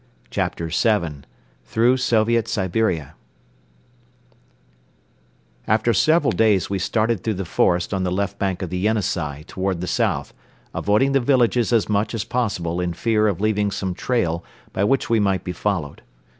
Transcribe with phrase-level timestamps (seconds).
[0.31, 1.27] CHAPTER VII
[1.65, 3.13] THROUGH SOVIET SIBERIA
[5.67, 9.43] After several days we started through the forest on the left bank of the Yenisei
[9.45, 10.33] toward the south,
[10.73, 14.43] avoiding the villages as much as possible in fear of leaving some trail
[14.73, 16.01] by which we might be followed.